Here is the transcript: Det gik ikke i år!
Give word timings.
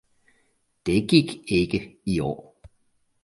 Det 0.85 1.01
gik 1.09 1.45
ikke 1.51 1.97
i 2.05 2.19
år! 2.19 2.53